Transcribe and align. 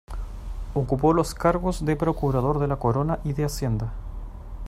Ocupó 0.73 1.13
los 1.13 1.35
cargos 1.35 1.85
de 1.85 1.95
procurador 1.95 2.57
de 2.57 2.65
la 2.67 2.77
Corona 2.77 3.19
y 3.23 3.33
de 3.33 3.45
Hacienda. 3.45 3.93